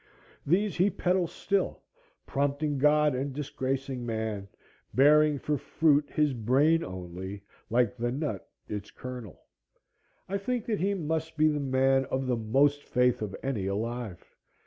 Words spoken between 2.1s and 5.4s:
prompting God and disgracing man, bearing